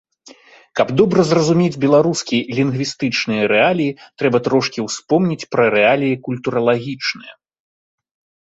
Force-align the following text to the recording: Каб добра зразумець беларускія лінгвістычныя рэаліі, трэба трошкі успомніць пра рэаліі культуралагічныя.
Каб 0.77 0.87
добра 0.99 1.21
зразумець 1.31 1.81
беларускія 1.83 2.55
лінгвістычныя 2.59 3.43
рэаліі, 3.53 3.95
трэба 4.23 4.37
трошкі 4.49 4.79
успомніць 4.87 5.47
пра 5.53 5.65
рэаліі 5.77 6.19
культуралагічныя. 6.31 7.33